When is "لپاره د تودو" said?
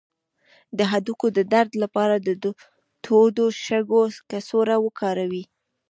1.83-3.45